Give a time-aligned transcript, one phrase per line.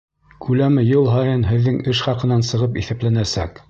[0.45, 3.59] Күләме йыл һайын һеҙҙең эш хаҡынан сығып иҫәпләнәсәк.